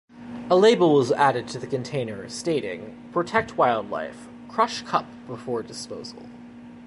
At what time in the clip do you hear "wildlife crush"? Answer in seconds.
3.55-4.81